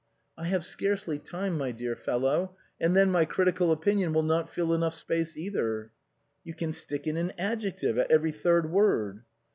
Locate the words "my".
1.59-1.71, 3.11-3.23